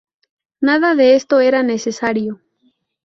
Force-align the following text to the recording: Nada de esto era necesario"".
Nada 0.61 0.95
de 0.95 1.13
esto 1.15 1.41
era 1.41 1.61
necesario"". 1.61 2.41